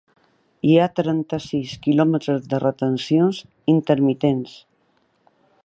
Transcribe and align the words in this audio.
Hi 0.69 0.77
ha 0.77 0.85
trenta-sis 0.99 1.73
quilòmetres 1.83 2.49
de 2.53 2.61
retencions 2.63 3.43
intermitents. 3.75 4.57